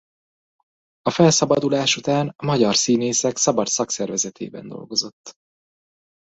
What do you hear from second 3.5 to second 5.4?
Szakszervezetében dolgozott.